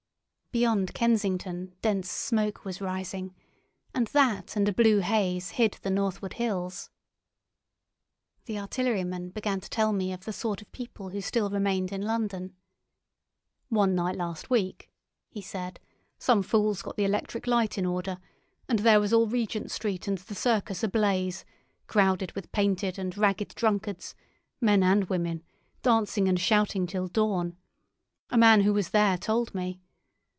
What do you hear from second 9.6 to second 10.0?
to tell